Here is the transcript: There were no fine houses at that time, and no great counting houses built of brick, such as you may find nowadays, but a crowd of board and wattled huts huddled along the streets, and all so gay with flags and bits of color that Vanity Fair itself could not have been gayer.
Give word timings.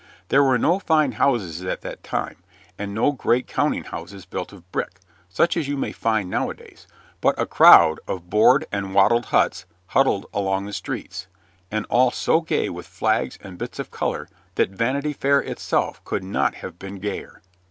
There 0.29 0.43
were 0.43 0.57
no 0.57 0.79
fine 0.79 1.11
houses 1.11 1.61
at 1.63 1.81
that 1.81 2.03
time, 2.03 2.37
and 2.75 2.91
no 2.95 3.11
great 3.11 3.45
counting 3.45 3.83
houses 3.83 4.25
built 4.25 4.51
of 4.51 4.71
brick, 4.71 4.97
such 5.29 5.55
as 5.55 5.67
you 5.67 5.77
may 5.77 5.91
find 5.91 6.27
nowadays, 6.27 6.87
but 7.21 7.39
a 7.39 7.45
crowd 7.45 7.99
of 8.07 8.27
board 8.27 8.65
and 8.71 8.95
wattled 8.95 9.25
huts 9.25 9.65
huddled 9.89 10.25
along 10.33 10.65
the 10.65 10.73
streets, 10.73 11.27
and 11.69 11.85
all 11.91 12.09
so 12.09 12.41
gay 12.41 12.67
with 12.67 12.87
flags 12.87 13.37
and 13.43 13.59
bits 13.59 13.77
of 13.77 13.91
color 13.91 14.27
that 14.55 14.71
Vanity 14.71 15.13
Fair 15.13 15.39
itself 15.39 16.03
could 16.03 16.23
not 16.23 16.55
have 16.55 16.79
been 16.79 16.95
gayer. 16.95 17.43